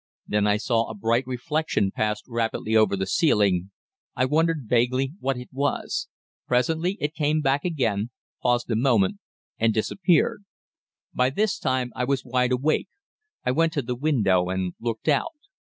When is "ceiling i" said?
3.05-4.25